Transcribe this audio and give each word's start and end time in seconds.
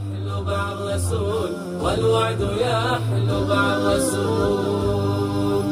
يحلو 0.00 0.44
مع 0.44 0.72
الرسول 0.72 1.50
والوعد 1.84 2.40
يحلو 2.40 3.38
مع 3.48 3.76
الرسول 3.76 5.64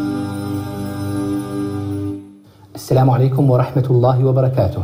السلام 2.74 3.10
عليكم 3.10 3.50
ورحمة 3.50 3.86
الله 3.90 4.24
وبركاته. 4.24 4.82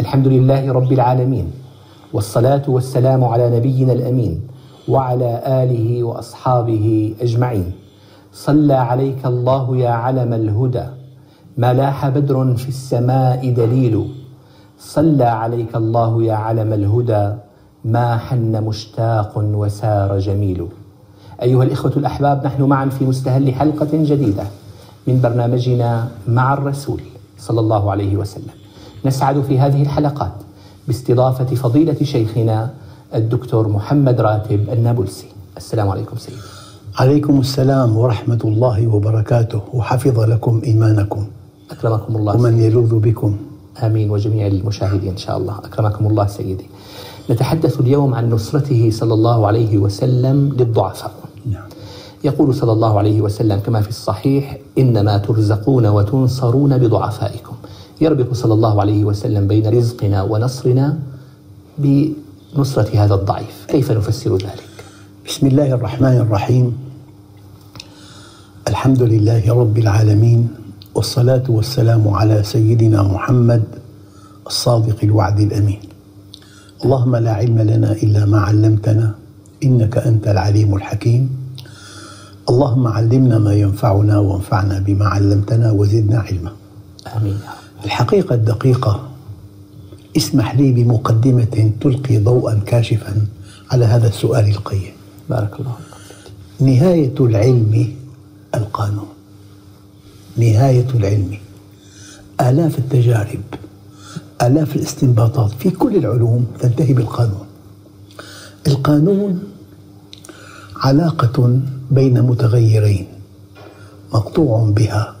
الحمد 0.00 0.26
لله 0.26 0.72
رب 0.72 0.92
العالمين 0.92 1.52
والصلاة 2.12 2.62
والسلام 2.68 3.24
على 3.24 3.56
نبينا 3.56 3.92
الأمين 3.92 4.46
وعلى 4.88 5.42
آله 5.46 6.04
وأصحابه 6.04 7.14
أجمعين. 7.20 7.72
صلى 8.32 8.74
عليك 8.74 9.26
الله 9.26 9.76
يا 9.76 9.90
علم 9.90 10.32
الهدى 10.32 10.86
ما 11.56 11.74
لاح 11.74 12.08
بدر 12.08 12.54
في 12.54 12.68
السماء 12.68 13.50
دليل 13.50 14.06
صلى 14.78 15.24
عليك 15.24 15.76
الله 15.76 16.22
يا 16.22 16.34
علم 16.34 16.72
الهدى 16.72 17.45
ما 17.86 18.16
حن 18.16 18.64
مشتاق 18.64 19.32
وسار 19.36 20.18
جميل. 20.18 20.66
أيها 21.42 21.62
الإخوة 21.62 21.92
الأحباب 21.96 22.46
نحن 22.46 22.62
معا 22.62 22.86
في 22.88 23.04
مستهل 23.04 23.54
حلقة 23.54 23.88
جديدة 23.92 24.44
من 25.06 25.20
برنامجنا 25.20 26.08
مع 26.28 26.54
الرسول 26.54 27.00
صلى 27.38 27.60
الله 27.60 27.90
عليه 27.90 28.16
وسلم. 28.16 28.54
نسعد 29.04 29.40
في 29.40 29.58
هذه 29.58 29.82
الحلقات 29.82 30.32
باستضافة 30.86 31.54
فضيلة 31.54 31.96
شيخنا 32.02 32.70
الدكتور 33.14 33.68
محمد 33.68 34.20
راتب 34.20 34.70
النابلسي. 34.72 35.26
السلام 35.56 35.88
عليكم 35.88 36.16
سيدي. 36.16 36.38
عليكم 36.98 37.40
السلام 37.40 37.96
ورحمة 37.96 38.40
الله 38.44 38.86
وبركاته 38.86 39.60
وحفظ 39.74 40.20
لكم 40.20 40.62
إيمانكم 40.64 41.26
أكرمكم 41.70 42.16
الله 42.16 42.34
ومن 42.34 42.58
يلوذ 42.58 42.98
بكم 42.98 43.36
آمين 43.82 44.10
وجميع 44.10 44.46
المشاهدين 44.46 45.10
إن 45.10 45.16
شاء 45.16 45.36
الله 45.36 45.58
أكرمكم 45.58 46.06
الله 46.06 46.26
سيدي 46.26 46.66
نتحدث 47.30 47.80
اليوم 47.80 48.14
عن 48.14 48.30
نصرته 48.30 48.90
صلى 48.92 49.14
الله 49.14 49.46
عليه 49.46 49.78
وسلم 49.78 50.56
للضعفاء. 50.58 51.14
نعم. 51.50 51.68
يقول 52.24 52.54
صلى 52.54 52.72
الله 52.72 52.98
عليه 52.98 53.20
وسلم 53.20 53.58
كما 53.58 53.80
في 53.80 53.88
الصحيح 53.88 54.58
إنما 54.78 55.18
ترزقون 55.18 55.86
وتنصرون 55.86 56.78
بضعفائكم 56.78 57.56
يربط 58.00 58.34
صلى 58.34 58.54
الله 58.54 58.80
عليه 58.80 59.04
وسلم 59.04 59.46
بين 59.46 59.66
رزقنا 59.66 60.22
ونصرنا 60.22 60.98
بنصرة 61.78 62.90
هذا 62.94 63.14
الضعيف. 63.14 63.66
كيف 63.68 63.92
نفسر 63.92 64.36
ذلك؟ 64.36 64.68
بسم 65.26 65.46
الله 65.46 65.72
الرحمن 65.72 66.16
الرحيم. 66.16 66.78
الحمد 68.68 69.02
لله 69.02 69.54
رب 69.54 69.78
العالمين 69.78 70.48
والصلاة 70.94 71.44
والسلام 71.48 72.08
على 72.08 72.42
سيدنا 72.42 73.02
محمد 73.02 73.62
الصادق 74.46 74.96
الوعد 75.02 75.40
الأمين. 75.40 75.95
اللهم 76.84 77.16
لا 77.16 77.32
علم 77.32 77.58
لنا 77.58 77.92
إلا 77.92 78.24
ما 78.24 78.38
علمتنا 78.40 79.14
إنك 79.64 79.98
أنت 79.98 80.28
العليم 80.28 80.74
الحكيم. 80.74 81.30
اللهم 82.48 82.86
علمنا 82.86 83.38
ما 83.38 83.54
ينفعنا 83.54 84.18
وانفعنا 84.18 84.78
بما 84.78 85.06
علمتنا 85.06 85.72
وزدنا 85.72 86.18
علما. 86.18 86.52
رب. 87.16 87.36
الحقيقة 87.84 88.34
الدقيقة 88.34 89.08
اسمح 90.16 90.54
لي 90.54 90.72
بمقدمة 90.72 91.70
تلقي 91.80 92.18
ضوءا 92.18 92.60
كاشفا 92.66 93.26
على 93.70 93.84
هذا 93.84 94.08
السؤال 94.08 94.48
القيم. 94.48 94.92
بارك 95.30 95.60
الله 95.60 95.76
نهاية 96.60 97.14
العلم 97.20 97.94
القانون. 98.54 99.08
نهاية 100.36 100.86
العلم. 100.94 101.38
آلاف 102.40 102.78
التجارب 102.78 103.44
آلاف 104.42 104.76
الاستنباطات 104.76 105.50
في 105.58 105.70
كل 105.70 105.96
العلوم 105.96 106.46
تنتهي 106.60 106.92
بالقانون. 106.92 107.46
القانون 108.66 109.42
علاقة 110.76 111.60
بين 111.90 112.22
متغيرين 112.22 113.06
مقطوع 114.14 114.70
بها 114.70 115.16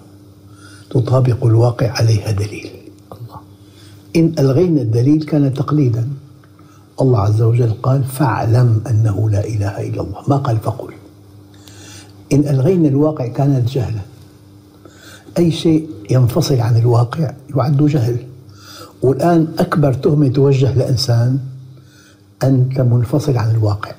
تطابق 0.90 1.44
الواقع 1.44 1.90
عليها 1.90 2.30
دليل. 2.30 2.70
الله. 3.12 3.40
إن 4.16 4.32
ألغينا 4.38 4.80
الدليل 4.80 5.22
كان 5.22 5.54
تقليدا. 5.54 6.08
الله 7.00 7.20
عز 7.20 7.42
وجل 7.42 7.72
قال 7.82 8.04
فاعلم 8.04 8.82
أنه 8.90 9.30
لا 9.30 9.46
إله 9.46 9.88
إلا 9.88 10.00
الله. 10.02 10.22
ما 10.28 10.36
قال؟ 10.36 10.56
فقل. 10.58 10.92
إن 12.32 12.48
ألغينا 12.48 12.88
الواقع 12.88 13.26
كانت 13.26 13.68
جهلا. 13.68 14.00
أي 15.38 15.50
شيء 15.50 15.90
ينفصل 16.10 16.60
عن 16.60 16.76
الواقع 16.76 17.32
يعد 17.56 17.86
جهل. 17.86 18.16
والآن 19.02 19.48
أكبر 19.58 19.92
تهمة 19.92 20.28
توجه 20.28 20.74
لإنسان 20.74 21.38
أنت 22.42 22.80
منفصل 22.80 23.36
عن 23.36 23.50
الواقع. 23.50 23.92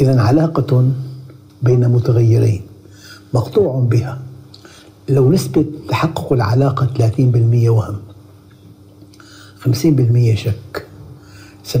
إذا 0.00 0.20
علاقة 0.20 0.90
بين 1.62 1.88
متغيرين 1.88 2.62
مقطوع 3.34 3.80
بها. 3.80 4.18
لو 5.08 5.32
نسبة 5.32 5.64
تحقق 5.88 6.32
العلاقة 6.32 6.86
30% 6.86 7.68
وهم 7.68 7.96
50% 9.64 10.34
شك 10.34 10.86
70% 11.72 11.76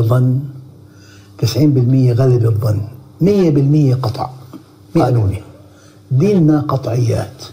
ظن 0.00 0.40
90% 1.42 2.12
غلب 2.12 2.44
الظن 2.44 2.80
100% 3.20 3.94
قطع 4.02 4.30
قانوني 4.94 5.42
ديننا 6.10 6.60
قطعيات 6.60 7.44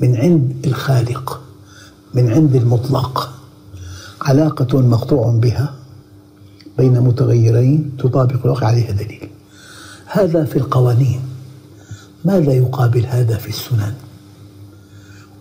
من 0.00 0.16
عند 0.16 0.66
الخالق. 0.66 1.45
من 2.16 2.32
عند 2.32 2.56
المطلق. 2.56 3.32
علاقة 4.22 4.80
مقطوع 4.80 5.30
بها 5.30 5.74
بين 6.78 7.00
متغيرين 7.00 7.96
تطابق 7.98 8.40
الواقع 8.44 8.66
عليها 8.66 8.92
دليل. 8.92 9.28
هذا 10.06 10.44
في 10.44 10.56
القوانين. 10.56 11.20
ماذا 12.24 12.52
يقابل 12.52 13.06
هذا 13.06 13.36
في 13.36 13.48
السنن؟ 13.48 13.94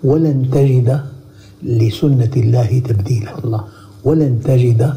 ولن 0.04 0.50
تجد 0.52 1.06
لسنة 1.64 2.32
الله 2.38 2.80
تبديلا. 2.80 3.40
الله. 3.46 3.64
ولن 4.04 4.42
تجد 4.44 4.94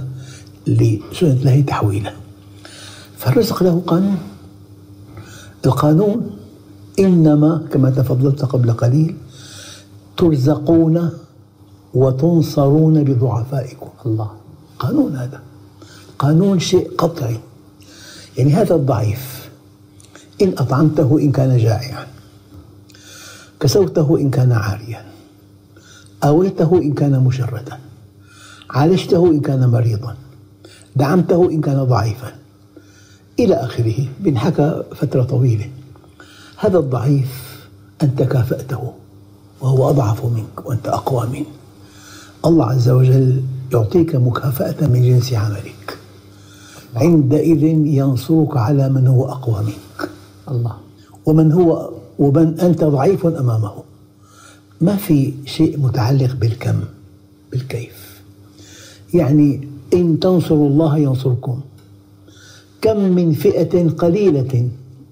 لسنة 0.67 1.33
الله 1.33 1.61
تحويلا. 1.61 2.13
فالرزق 3.19 3.63
له 3.63 3.83
قانون. 3.87 4.19
القانون 5.67 6.31
إنما 6.99 7.63
كما 7.73 7.91
تفضلت 7.91 8.45
قبل 8.45 8.73
قليل 8.73 9.17
ترزقون 10.17 11.11
وتنصرون 11.95 13.05
بضعفائكم. 13.05 13.89
الله. 14.07 14.31
قانون 14.79 15.17
هذا. 15.17 15.41
قانون 16.19 16.59
شيء 16.59 16.91
قطعي. 16.99 17.41
يعني 18.39 18.53
هذا 18.53 18.75
الضعيف 18.75 19.51
إن 20.43 20.55
أطعمته 20.59 21.19
إن 21.19 21.33
كان 21.33 21.57
جائعا 21.59 22.07
كسوته 23.61 24.19
إن 24.21 24.31
كان 24.31 24.53
عاريا 24.53 25.05
آويته 26.25 26.79
إن 26.83 26.93
كان 26.93 27.25
مشردا 27.25 27.79
عالجته 28.71 29.27
إن 29.31 29.41
كان 29.41 29.69
مريضا 29.69 30.17
دعمته 30.97 31.51
إن 31.51 31.61
كان 31.61 31.85
ضعيفا 31.85 32.33
إلى 33.39 33.55
آخره 33.55 34.07
بنحكى 34.21 34.83
فترة 34.95 35.23
طويلة. 35.23 35.71
هذا 36.57 36.79
الضعيف 36.79 37.59
أنت 38.03 38.23
كافأته 38.23 38.93
وهو 39.61 39.91
أضعف 39.91 40.25
منك 40.25 40.67
وأنت 40.67 40.89
أقوى 40.89 41.27
منه 41.27 41.58
الله 42.47 42.65
عز 42.65 42.89
وجل 42.89 43.43
يعطيك 43.73 44.15
مكافأة 44.15 44.87
من 44.87 45.03
جنس 45.03 45.33
عملك. 45.33 45.99
عندئذ 46.97 47.63
ينصرك 47.87 48.57
على 48.57 48.89
من 48.89 49.07
هو 49.07 49.29
أقوى 49.29 49.63
منك. 49.63 50.11
الله. 50.51 50.77
ومن 51.27 51.53
هو 51.53 51.91
ومن 52.19 52.61
أنت 52.61 52.85
ضعيف 52.85 53.27
أمامه. 53.27 53.73
ما 54.81 54.97
في 54.97 55.33
شيء 55.45 55.79
متعلق 55.81 56.37
بالكم 56.37 56.81
بالكيف. 57.53 58.23
يعني 59.15 59.69
إن 59.95 60.21
تنصروا 60.21 60.69
الله 60.69 60.99
ينصركم. 60.99 61.61
كم 62.81 63.01
من 63.01 63.33
فئة 63.33 63.89
قليلة 63.91 64.69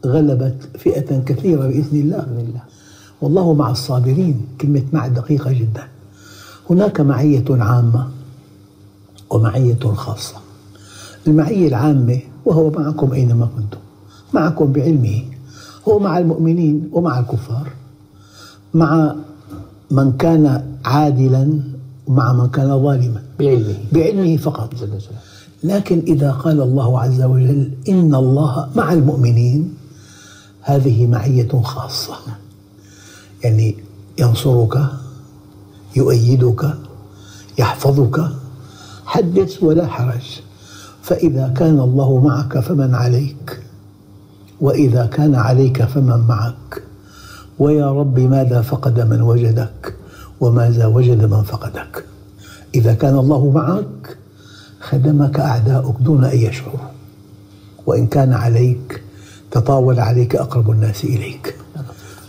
غلبت 0.06 0.68
فئة 0.78 1.18
كثيرة 1.18 1.66
بإذن 1.66 2.00
الله. 2.00 2.18
بإذن 2.18 2.46
الله. 2.48 2.62
والله 3.20 3.54
مع 3.54 3.70
الصابرين. 3.70 4.40
كلمة 4.60 4.82
مع 4.92 5.06
دقيقة 5.06 5.52
جدا. 5.52 5.88
هناك 6.70 7.00
معية 7.00 7.44
عامة 7.50 8.08
ومعية 9.30 9.78
خاصة. 9.94 10.34
المعية 11.26 11.68
العامة 11.68 12.18
وهو 12.44 12.70
معكم 12.70 13.12
أينما 13.12 13.48
كنتم 13.56 13.78
معكم 14.34 14.72
بعلمه 14.72 15.22
هو 15.88 15.98
مع 15.98 16.18
المؤمنين 16.18 16.90
ومع 16.92 17.18
الكفار 17.20 17.68
مع 18.74 19.14
من 19.90 20.12
كان 20.12 20.64
عادلا 20.84 21.60
ومع 22.06 22.32
من 22.32 22.48
كان 22.48 22.82
ظالما. 22.82 23.22
بعلمه. 23.38 23.74
بعلمه 23.92 24.36
فقط. 24.36 24.74
لكن 25.64 26.02
إذا 26.06 26.30
قال 26.32 26.60
الله 26.60 27.00
عز 27.00 27.22
وجل 27.22 27.70
إن 27.88 28.14
الله 28.14 28.68
مع 28.76 28.92
المؤمنين 28.92 29.74
هذه 30.60 31.06
معية 31.06 31.48
خاصة. 31.62 32.14
يعني 33.44 33.76
ينصرك 34.18 34.78
يؤيدك 35.96 36.74
يحفظك 37.58 38.28
حدث 39.06 39.62
ولا 39.62 39.86
حرج. 39.86 40.40
فإذا 41.02 41.54
كان 41.56 41.80
الله 41.80 42.20
معك 42.20 42.58
فمن 42.58 42.94
عليك 42.94 43.60
وإذا 44.60 45.06
كان 45.06 45.34
عليك 45.34 45.84
فمن 45.84 46.26
معك. 46.28 46.82
ويا 47.58 47.90
رب 47.90 48.18
ماذا 48.18 48.60
فقد 48.62 49.00
من 49.00 49.22
وجدك 49.22 49.94
وماذا 50.40 50.86
وجد 50.86 51.24
من 51.24 51.42
فقدك؟ 51.42 52.04
إذا 52.74 52.94
كان 52.94 53.18
الله 53.18 53.50
معك 53.50 54.16
خدمك 54.80 55.40
أعداؤك 55.40 55.96
دون 56.00 56.24
أن 56.24 56.38
يشعروا 56.38 56.88
وإن 57.86 58.06
كان 58.06 58.32
عليك 58.32 59.02
تطاول 59.50 60.00
عليك 60.00 60.36
أقرب 60.36 60.70
الناس 60.70 61.04
إليك. 61.04 61.56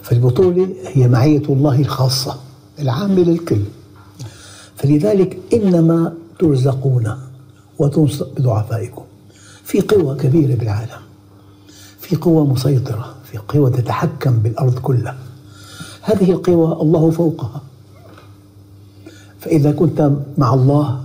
فالبطولة 0.04 0.68
هي 0.94 1.08
معية 1.08 1.44
الله 1.50 1.80
الخاصة. 1.80 2.47
العامة 2.80 3.22
للكل. 3.22 3.62
فلذلك 4.76 5.40
إنما 5.54 6.14
ترزقون 6.40 7.18
وتنصر 7.80 8.26
بضعفائكم. 8.38 9.04
في 9.64 9.82
قوة 9.82 10.16
كبيرة 10.16 10.56
بالعالم. 10.56 11.02
في 12.00 12.16
قوة 12.16 12.46
مسيطرة. 12.46 13.16
في 13.32 13.38
قوة 13.38 13.70
تتحكم 13.70 14.32
بالأرض 14.40 14.80
كلها. 14.80 15.18
هذه 16.02 16.32
القوى 16.32 16.82
الله 16.82 17.12
فوقها. 17.12 17.62
فإذا 19.40 19.72
كنت 19.72 20.12
مع 20.38 20.54
الله 20.54 21.04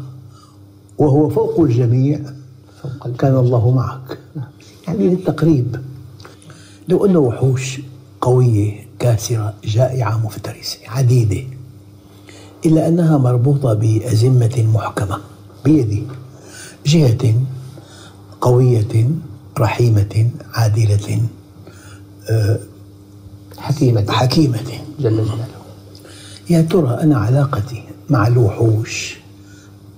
وهو 0.98 1.28
فوق 1.28 1.60
الجميع 1.60 2.20
كان 3.18 3.36
الله 3.36 3.70
معك. 3.70 4.18
يعني 4.88 5.08
للتقريب. 5.08 5.80
لو 6.88 7.06
أن 7.06 7.16
وحوش 7.16 7.80
قوية 8.20 8.86
كاسرة 8.98 9.54
جائعة 9.64 10.26
مفترسة 10.26 10.78
عديدة. 10.88 11.46
إلا 12.66 12.88
أنها 12.88 13.18
مربوطة 13.18 13.74
بأزمة 13.74 14.64
محكمة 14.74 15.18
بيدي 15.64 16.02
جهة 16.86 17.34
قوية 18.40 19.08
رحيمة 19.58 20.30
عادلة 20.54 21.20
حكيمة. 23.58 24.12
حكيمة. 24.12 24.58
جل 25.00 25.10
جلاله. 25.10 25.46
يا 26.50 26.62
ترى 26.62 26.98
أنا 27.02 27.18
علاقتي 27.18 27.82
مع 28.10 28.26
الوحوش 28.26 29.16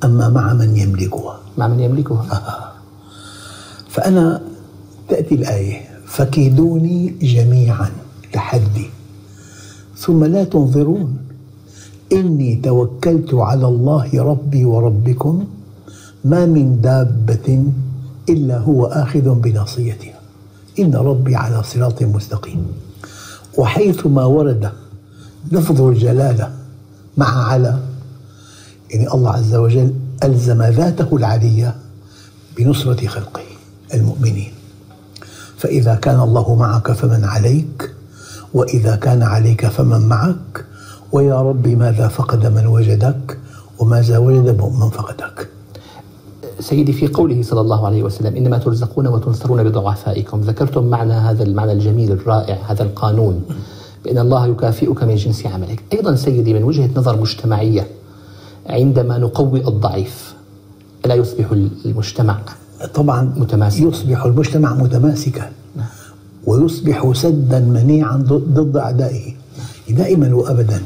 أما 0.04 0.28
مع 0.28 0.52
من 0.52 0.76
يملكها؟ 0.76 1.40
مع 1.58 1.68
من 1.68 1.80
يملكها. 1.80 2.72
فأنا 3.94 4.42
تأتي 5.08 5.34
الآية 5.34 5.88
فكيدوني 6.06 7.14
جميعا 7.22 7.90
تحدي 8.32 8.90
ثم 9.96 10.24
لا 10.24 10.44
تنظرون 10.44 11.23
إني 12.12 12.56
توكلت 12.56 13.34
على 13.34 13.66
الله 13.66 14.22
ربي 14.22 14.64
وربكم 14.64 15.44
ما 16.24 16.46
من 16.46 16.80
دابة 16.80 17.64
إلا 18.28 18.58
هو 18.58 18.86
آخذ 18.86 19.34
بناصيتها. 19.34 20.20
إن 20.78 20.94
ربي 20.94 21.36
على 21.36 21.62
صراط 21.62 22.02
مستقيم. 22.02 22.66
وحيثما 23.58 24.24
ورد 24.24 24.72
لفظ 25.52 25.80
الجلالة 25.82 26.52
مع 27.16 27.44
على 27.44 27.78
يعني 28.90 29.14
الله 29.14 29.30
عز 29.30 29.54
وجل 29.54 29.94
ألزم 30.24 30.62
ذاته 30.62 31.16
العلية 31.16 31.74
بنصرة 32.56 33.06
خلقه 33.06 33.42
المؤمنين. 33.94 34.52
فإذا 35.56 35.94
كان 35.94 36.20
الله 36.20 36.54
معك 36.54 36.92
فمن 36.92 37.24
عليك 37.24 37.90
وإذا 38.54 38.96
كان 38.96 39.22
عليك 39.22 39.66
فمن 39.66 40.08
معك 40.08 40.64
ويا 41.14 41.42
رب 41.42 41.68
ماذا 41.68 42.08
فقد 42.08 42.46
من 42.46 42.66
وجدك 42.66 43.38
وماذا 43.78 44.18
وجد 44.18 44.60
من 44.60 44.90
فقدك؟ 44.90 45.48
سيدي 46.60 46.92
في 46.92 47.06
قوله 47.06 47.42
صلى 47.42 47.60
الله 47.60 47.86
عليه 47.86 48.02
وسلم 48.02 48.36
إنما 48.36 48.58
ترزقون 48.58 49.06
وتنصرون 49.06 49.64
بضعفائكم. 49.64 50.40
ذكرتم 50.40 50.84
معنى 50.84 51.12
هذا 51.12 51.42
المعنى 51.42 51.72
الجميل 51.72 52.12
الرائع 52.12 52.58
هذا 52.66 52.82
القانون 52.82 53.42
بأن 54.04 54.18
الله 54.18 54.46
يكافئك 54.46 55.02
من 55.02 55.14
جنس 55.14 55.46
عملك. 55.46 55.82
أيضا 55.92 56.14
سيدي 56.14 56.54
من 56.54 56.62
وجهة 56.62 56.90
نظر 56.96 57.20
مجتمعية 57.20 57.86
عندما 58.66 59.18
نقوي 59.18 59.68
الضعيف 59.68 60.34
الا 61.04 61.14
يصبح 61.14 61.52
المجتمع 61.84 62.38
طبعا 62.94 63.34
متماسكا. 63.36 63.84
يصبح 63.84 64.24
المجتمع 64.24 64.74
متماسكا 64.74 65.50
ويصبح 66.46 67.12
سدا 67.14 67.60
منيعا 67.60 68.16
ضد 68.16 68.76
أعدائه 68.76 69.34
دائما 69.88 70.34
وأبدا. 70.34 70.82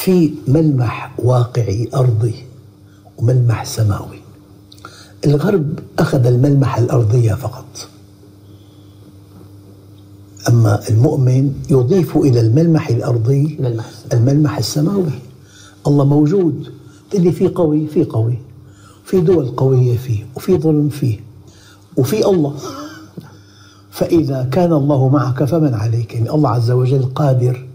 في 0.00 0.34
ملمح 0.48 1.12
واقعي 1.18 1.88
أرضي 1.94 2.34
وملمح 3.18 3.64
سماوي. 3.64 4.18
الغرب 5.26 5.78
أخذ 5.98 6.26
الملمح 6.26 6.78
الأرضية 6.78 7.34
فقط. 7.34 7.88
أما 10.48 10.88
المؤمن 10.88 11.54
يضيف 11.70 12.16
إلى 12.16 12.40
الملمح 12.40 12.88
الأرضي 12.88 13.56
الملمح 13.58 13.86
السماوي. 13.86 14.12
الملمح 14.12 14.58
السماوي. 14.58 15.12
الله 15.86 16.04
موجود. 16.04 16.72
اللي 17.14 17.32
في 17.32 17.48
قوي 17.48 17.86
في 17.86 18.04
قوي. 18.04 18.38
في 19.04 19.20
دول 19.20 19.48
قوية 19.48 19.96
فيه 19.96 20.26
وفي 20.36 20.58
ظلم 20.58 20.88
فيه 20.88 21.20
وفي 21.96 22.26
الله. 22.26 22.56
فإذا 23.90 24.48
كان 24.52 24.72
الله 24.72 25.08
معك 25.08 25.44
فمن 25.44 25.74
عليك. 25.74 26.14
يعني 26.14 26.30
الله 26.30 26.50
عز 26.50 26.70
وجل 26.70 27.02
قادر 27.02 27.66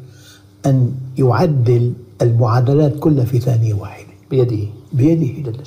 أن 0.65 0.91
يعدل 1.17 1.93
المعادلات 2.21 2.99
كلها 2.99 3.25
في 3.25 3.39
ثانية 3.39 3.73
واحدة. 3.73 4.07
بيده. 4.31 4.67
بيده. 4.93 5.41
جلاله 5.41 5.63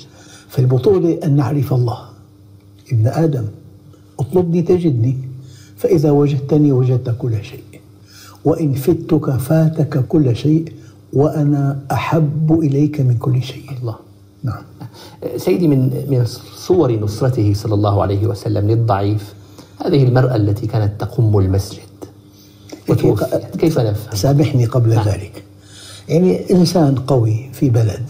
فالبطولة 0.49 1.19
أن 1.23 1.35
نعرف 1.35 1.73
الله. 1.73 1.99
ابن 2.91 3.07
آدم 3.07 3.45
اطلبني 4.19 4.61
تجدني. 4.61 5.17
فإذا 5.77 6.11
وجدتني 6.11 6.71
وجدت 6.71 7.15
كل 7.19 7.43
شيء. 7.43 7.63
وإن 8.45 8.73
فتك 8.73 9.29
فاتك 9.37 10.07
كل 10.07 10.35
شيء. 10.35 10.73
وأنا 11.13 11.79
أحب 11.91 12.59
إليك 12.59 13.01
من 13.01 13.17
كل 13.17 13.41
شيء. 13.41 13.65
الله. 13.81 13.95
نعم. 14.43 14.63
سيدي 15.37 15.67
من 15.67 15.79
من 16.09 16.25
صور 16.55 16.91
نصرته 16.91 17.53
صلى 17.53 17.73
الله 17.73 18.01
عليه 18.01 18.27
وسلم 18.27 18.67
للضعيف 18.71 19.33
هذه 19.85 20.03
المرأة 20.03 20.35
التي 20.35 20.67
كانت 20.67 21.01
تقم 21.01 21.39
المسجد. 21.39 21.79
وتوفيت. 22.89 23.55
كيف 23.57 23.79
نفهم؟ 23.79 24.15
سامحني 24.15 24.65
قبل 24.65 24.89
نعم. 24.89 25.07
ذلك. 25.07 25.43
يعني 26.09 26.51
إنسان 26.51 26.95
قوي 26.95 27.49
في 27.53 27.69
بلد. 27.69 28.03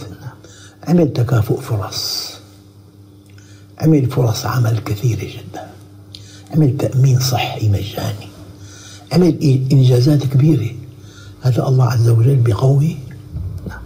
عمل 0.87 1.13
تكافؤ 1.13 1.59
فرص. 1.59 2.33
عمل 3.79 4.05
فرص 4.05 4.45
عمل 4.45 4.79
كثيرة 4.79 5.19
جدا. 5.19 5.67
عمل 6.55 6.77
تأمين 6.77 7.19
صحي 7.19 7.69
مجاني. 7.69 8.29
عمل 9.11 9.59
إنجازات 9.71 10.23
كبيرة. 10.23 10.71
هذا 11.41 11.67
الله 11.67 11.85
عز 11.85 12.09
وجل 12.09 12.35
بقوي. 12.35 12.97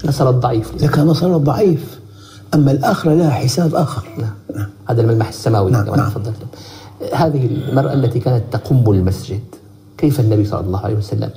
نصر 0.05 0.29
الضعيف. 0.29 0.83
لك 0.83 0.99
نصر 0.99 1.35
الضعيف. 1.35 1.99
أما 2.53 2.71
الآخرة 2.71 3.13
لها 3.13 3.31
حساب 3.31 3.75
آخر. 3.75 4.07
نعم. 4.17 4.69
هذا 4.89 5.01
الملمح 5.01 5.27
السماوي. 5.27 5.71
نعم، 5.71 5.85
كما 5.85 5.97
نعم. 5.97 6.09
تفضلتم 6.09 6.47
هذه 7.13 7.45
المرأة 7.45 7.93
التي 7.93 8.19
كانت 8.19 8.43
تقم 8.51 8.91
المسجد 8.91 9.41
كيف 9.97 10.19
النبي 10.19 10.45
صلى 10.45 10.59
الله 10.59 10.79
عليه 10.79 10.95
وسلم؟ 10.95 11.29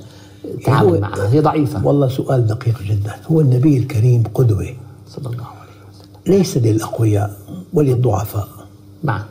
تعامل 0.65 1.01
معها. 1.01 1.29
هي 1.33 1.39
ضعيفة. 1.39 1.87
والله 1.87 2.07
سؤال 2.07 2.47
دقيق 2.47 2.81
جدا. 2.83 3.15
هو 3.31 3.41
النبي 3.41 3.77
الكريم 3.77 4.23
قدوة؟ 4.33 4.67
صلى 5.09 5.25
الله 5.25 5.45
عليه 5.45 5.77
وسلم. 5.89 6.37
ليس 6.37 6.57
للأقوياء 6.57 7.37
وللضعفاء. 7.73 8.47
معا 9.03 9.25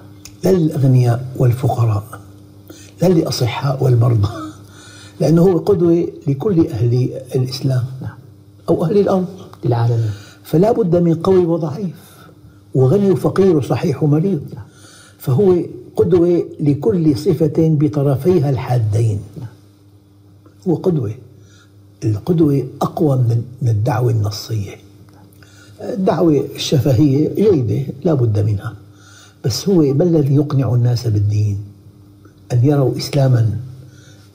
لا 0.44 0.50
للأغنياء 0.52 1.26
والفقراء. 1.36 2.04
لا 3.02 3.08
للأصحاء 3.08 3.84
والمرضى. 3.84 4.28
لأنه 5.20 5.42
هو 5.42 5.58
قدوة 5.58 6.08
لكل 6.26 6.66
أهل 6.66 7.10
الإسلام. 7.34 7.84
نعم. 8.02 8.18
أو 8.68 8.84
أهل 8.84 8.98
الأرض. 8.98 9.26
للعالمين. 9.64 10.10
فلا 10.44 10.72
بد 10.72 10.96
من 10.96 11.14
قوي 11.14 11.46
وضعيف. 11.46 11.96
وغني 12.74 13.10
وفقير 13.10 13.56
وصحيح 13.56 14.02
ومريض. 14.02 14.42
فهو 15.18 15.56
قدوة 15.96 16.44
لكل 16.60 17.16
صفة 17.16 17.54
بطرفيها 17.58 18.50
الحادين. 18.50 19.20
هو 20.68 20.74
قدوة. 20.74 21.14
القدوة 22.04 22.64
أقوى 22.82 23.16
من 23.16 23.42
من 23.62 23.68
الدعوة 23.68 24.10
النصية. 24.10 24.76
الدعوة 25.80 26.44
الشفهية 26.54 27.34
جيدة 27.34 27.92
لا 28.04 28.14
بد 28.14 28.38
منها. 28.38 28.74
بس 29.44 29.68
هو 29.68 29.94
ما 29.94 30.04
الذي 30.04 30.34
يقنع 30.34 30.74
الناس 30.74 31.06
بالدين؟ 31.06 31.58
أن 32.52 32.64
يروا 32.64 32.96
إسلاما 32.96 33.50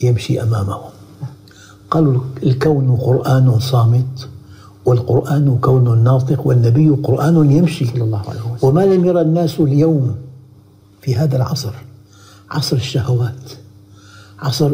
يمشي 0.02 0.42
أمامهم. 0.42 0.90
قالوا 1.90 2.20
الكون 2.42 2.96
قرآن 2.96 3.58
صامت 3.60 4.28
والقرآن 4.84 5.58
كون 5.58 6.04
ناطق 6.04 6.46
والنبي 6.46 6.88
قرآن 6.88 7.50
يمشي. 7.52 7.84
صلى 7.86 8.04
الله 8.04 8.22
عليه 8.28 8.40
وسلم. 8.40 8.58
وما 8.62 8.86
لم 8.86 9.04
يرى 9.04 9.20
الناس 9.20 9.60
اليوم 9.60 10.14
في 11.02 11.16
هذا 11.16 11.36
العصر؟ 11.36 11.72
عصر 12.50 12.76
الشهوات 12.76 13.52
عصر 14.38 14.72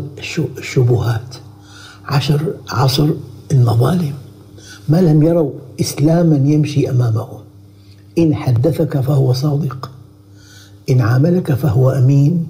الشبهات. 0.59 1.37
عصر 2.09 2.41
عصر 2.71 3.09
المظالم. 3.53 4.15
ما 4.89 5.01
لم 5.01 5.23
يروا 5.23 5.51
إسلاما 5.81 6.37
يمشي 6.37 6.91
أمامهم. 6.91 7.39
إن 8.19 8.35
حدثك 8.35 9.01
فهو 9.01 9.33
صادق. 9.33 9.91
إن 10.91 11.01
عاملك 11.01 11.53
فهو 11.53 11.91
أمين. 11.91 12.47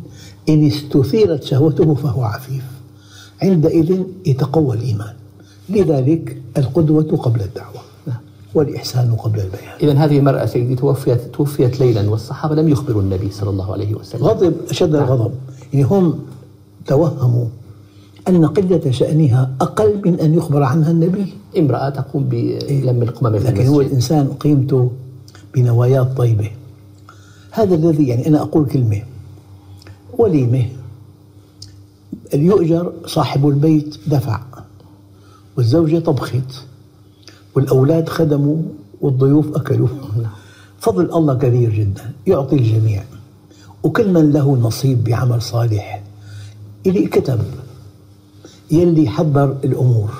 إن 0.48 0.66
استثيرت 0.66 1.42
شهوته 1.42 1.94
فهو 1.94 2.22
عفيف. 2.22 2.64
عندئذ 3.42 4.02
يتقوى 4.26 4.76
الإيمان. 4.76 5.14
لذلك 5.68 6.42
القدوة 6.56 7.16
قبل 7.16 7.40
الدعوة. 7.40 7.80
والإحسان 8.54 9.14
قبل 9.14 9.40
البيان. 9.40 9.76
إذا 9.82 9.92
هذه 9.92 10.18
المرأة 10.18 10.46
سيدي 10.46 10.74
توفيت 10.74 11.20
توفيت 11.34 11.80
ليلا 11.80 12.10
والصحابة 12.10 12.54
لم 12.54 12.68
يخبروا 12.68 13.02
النبي 13.02 13.30
صلى 13.30 13.50
الله 13.50 13.72
عليه 13.72 13.94
وسلم. 13.94 14.24
غضب 14.24 14.54
أشد 14.70 14.94
الغضب. 14.94 15.32
يعني 15.72 15.84
هم 15.84 16.18
توهموا 16.86 17.46
أن 18.28 18.46
قلة 18.46 18.90
شأنها 18.90 19.50
أقل 19.60 20.02
من 20.04 20.20
أن 20.20 20.34
يخبر 20.34 20.62
عنها 20.62 20.90
النبي. 20.90 21.34
امرأة 21.58 21.88
تقوم 21.88 22.24
بلم 22.28 23.02
القمم 23.02 23.38
في 23.38 23.44
لكن 23.44 23.66
هو 23.66 23.80
الإنسان 23.80 24.28
قيمته 24.28 24.90
بنوايات 25.54 26.16
طيبة. 26.16 26.50
هذا 27.50 27.74
الذي 27.74 28.08
يعني 28.08 28.28
أنا 28.28 28.42
أقول 28.42 28.66
كلمة. 28.66 29.02
وليمة. 30.18 30.66
اليؤجر 32.34 32.92
صاحب 33.06 33.48
البيت 33.48 33.96
دفع. 34.06 34.40
والزوجة 35.56 35.98
طبخت. 35.98 36.64
والأولاد 37.54 38.08
خدموا 38.08 38.56
والضيوف 39.00 39.56
أكلوا. 39.56 39.88
فضل 40.80 41.04
الله 41.14 41.34
كبير 41.34 41.74
جدا. 41.74 42.12
يعطي 42.26 42.56
الجميع. 42.56 43.04
وكل 43.82 44.12
من 44.12 44.32
له 44.32 44.56
نصيب 44.56 45.04
بعمل 45.04 45.42
صالح. 45.42 46.02
إلي 46.86 47.06
كتب 47.06 47.40
يلي 48.70 49.08
حضر 49.08 49.56
الأمور 49.64 50.10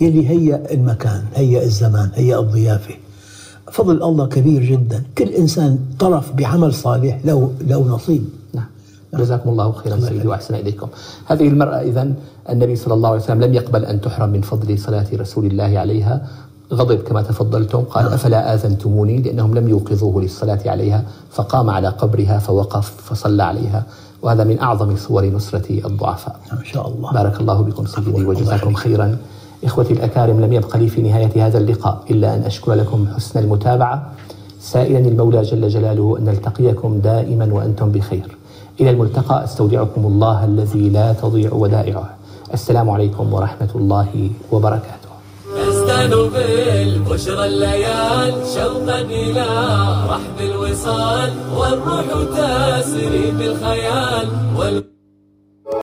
يلي 0.00 0.28
هيأ 0.28 0.74
المكان 0.74 1.24
هيأ 1.34 1.62
الزمان 1.62 2.10
هيأ 2.14 2.40
الضيافة. 2.40 2.94
فضل 3.72 4.02
الله 4.02 4.26
كبير 4.26 4.62
جدا. 4.62 5.02
كل 5.18 5.28
إنسان 5.28 5.78
طرف 5.98 6.32
بعمل 6.32 6.74
صالح 6.74 7.20
له, 7.24 7.52
له 7.66 7.88
نصيب. 7.88 8.24
نعم. 8.54 8.66
جزاكم 9.14 9.50
الله 9.50 9.72
خيرا 9.72 10.00
سيدي 10.00 10.28
وأحسن 10.28 10.54
إليكم. 10.54 10.88
هذه 11.26 11.48
المرأة 11.48 11.80
اذا 11.80 12.12
النبي 12.50 12.76
صلى 12.76 12.94
الله 12.94 13.08
عليه 13.08 13.20
وسلم 13.20 13.40
لم 13.40 13.54
يقبل 13.54 13.84
أن 13.84 14.00
تحرم 14.00 14.30
من 14.30 14.40
فضل 14.40 14.78
صلاة 14.78 15.06
رسول 15.14 15.46
الله 15.46 15.78
عليها. 15.78 16.26
غضب 16.72 16.98
كما 16.98 17.22
تفضلتم. 17.22 17.80
قال 17.80 18.06
أفلا 18.06 18.54
آذنتموني؟ 18.54 19.22
لأنهم 19.22 19.54
لم 19.54 19.68
يوقظوه 19.68 20.22
للصلاة 20.22 20.60
عليها 20.66 21.04
فقام 21.30 21.70
على 21.70 21.88
قبرها 21.88 22.38
فوقف 22.38 22.92
فصلى 23.04 23.42
عليها. 23.42 23.86
وهذا 24.22 24.44
من 24.44 24.60
أعظم 24.60 24.96
صور 24.96 25.26
نصرة 25.26 25.68
الضعفاء. 25.86 26.36
ما 26.52 26.64
شاء 26.64 26.88
الله. 26.88 27.12
بارك 27.12 27.40
الله 27.40 27.62
بكم 27.62 27.86
سيدي 27.86 28.24
وجزاكم. 28.24 28.74
خيرا. 28.74 29.16
إخوتي 29.64 29.92
الأكارم 29.92 30.40
لم 30.40 30.52
يبق 30.52 30.76
لي 30.76 30.88
في 30.88 31.02
نهاية 31.02 31.46
هذا 31.46 31.58
اللقاء 31.58 32.02
إلا 32.10 32.34
أن 32.34 32.42
أشكر 32.42 32.74
لكم 32.74 33.06
حسن 33.16 33.40
المتابعة. 33.40 34.12
سائلا 34.60 34.98
المولى 34.98 35.42
جل 35.42 35.68
جلاله 35.68 36.18
أن 36.18 36.24
نلتقيكم 36.24 36.98
دائما 36.98 37.48
وأنتم 37.52 37.92
بخير. 37.92 38.36
إلى 38.80 38.90
الملتقى 38.90 39.44
أستودعكم 39.44 40.06
الله 40.06 40.44
الذي 40.44 40.88
لا 40.88 41.12
تضيع 41.12 41.52
ودائعه. 41.52 42.10
السلام 42.54 42.90
عليكم 42.90 43.32
ورحمة 43.32 43.68
الله 43.74 44.30
وبركاته. 44.52 45.01
تزدان 46.02 46.28
بالبشرى 46.28 47.44
الليال 47.46 48.34
شوقا 48.54 49.00
إلى 49.00 49.46
رحب 50.08 50.38
الوصال 50.40 51.32
والروح 51.56 52.04
تسري 52.34 53.30
بالخيال 53.30 54.28
وال 54.56 54.91